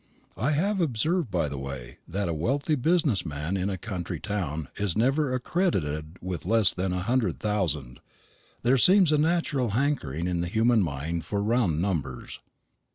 [0.39, 4.97] I have observed, by the way, that a wealthy tradesman in a country town is
[4.97, 7.99] never accredited with less than a hundred thousand;
[8.63, 12.39] there seems a natural hankering in the human mind for round numbers.